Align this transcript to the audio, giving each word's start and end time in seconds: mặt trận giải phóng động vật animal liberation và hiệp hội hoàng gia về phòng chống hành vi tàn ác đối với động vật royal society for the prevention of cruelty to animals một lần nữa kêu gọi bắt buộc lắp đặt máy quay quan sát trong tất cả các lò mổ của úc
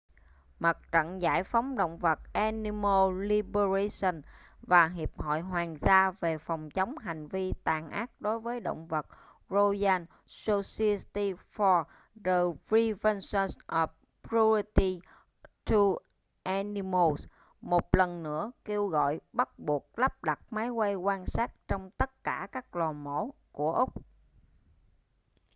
mặt 0.59 0.77
trận 0.91 1.21
giải 1.21 1.43
phóng 1.43 1.75
động 1.77 1.97
vật 1.97 2.19
animal 2.33 3.23
liberation 3.25 4.21
và 4.61 4.87
hiệp 4.87 5.21
hội 5.21 5.41
hoàng 5.41 5.77
gia 5.77 6.11
về 6.11 6.37
phòng 6.37 6.69
chống 6.69 6.97
hành 6.97 7.27
vi 7.27 7.53
tàn 7.63 7.89
ác 7.89 8.21
đối 8.21 8.39
với 8.39 8.59
động 8.59 8.87
vật 8.87 9.05
royal 9.49 10.01
society 10.27 11.33
for 11.55 11.83
the 12.25 12.39
prevention 12.67 13.47
of 13.67 13.87
cruelty 14.29 14.99
to 15.65 15.77
animals 16.43 17.27
một 17.61 17.89
lần 17.95 18.23
nữa 18.23 18.51
kêu 18.65 18.87
gọi 18.87 19.19
bắt 19.33 19.59
buộc 19.59 19.99
lắp 19.99 20.23
đặt 20.23 20.39
máy 20.53 20.69
quay 20.69 20.95
quan 20.95 21.25
sát 21.25 21.51
trong 21.67 21.89
tất 21.97 22.23
cả 22.23 22.47
các 22.51 22.75
lò 22.75 22.91
mổ 22.91 23.29
của 23.51 23.71
úc 23.73 23.89